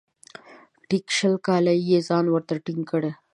[0.87, 3.03] ټیک شل کاله یې ځان ورته ټینګ کړ.